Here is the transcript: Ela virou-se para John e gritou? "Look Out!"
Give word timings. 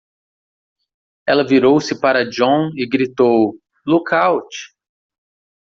Ela 1.27 1.45
virou-se 1.45 1.99
para 2.01 2.27
John 2.27 2.71
e 2.75 2.87
gritou? 2.89 3.55
"Look 3.85 4.11
Out!" 4.15 4.51